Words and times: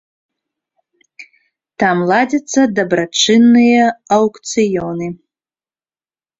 Там 1.83 1.97
ладзяцца 2.13 2.59
дабрачынныя 2.81 3.83
аўкцыёны. 4.21 5.07